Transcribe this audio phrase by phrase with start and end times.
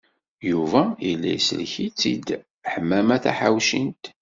[0.49, 2.27] Yuba yella teslek-it-id
[2.71, 4.03] Ḥemmama Taḥawcint.